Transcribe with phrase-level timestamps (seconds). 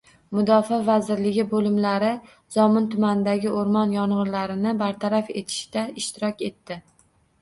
[0.35, 2.09] Mudofaa vazirligi bo‘linmalari
[2.57, 6.81] Zomin tumanidagi o‘rmon yong‘inlarini bartaraf etishda ishtirok etdi